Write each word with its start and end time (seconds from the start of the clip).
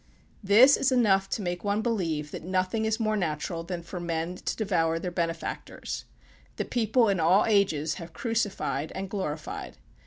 This 0.43 0.77
is 0.77 0.91
enough 0.91 1.29
to 1.29 1.43
make 1.43 1.63
one 1.63 1.83
believe 1.83 2.31
that 2.31 2.41
nothing 2.43 2.85
is 2.85 2.99
more 2.99 3.15
natural 3.15 3.61
than 3.63 3.83
for 3.83 3.99
men 3.99 4.33
to 4.35 4.55
devour 4.55 4.97
their 4.97 5.11
benefactors. 5.11 6.05
The 6.55 6.65
people 6.65 7.07
in 7.07 7.19
all 7.19 7.45
ages 7.45 7.93
have 8.01 8.11
crucified 8.11 8.91
and 8.95 9.11
glorified. 9.11 9.77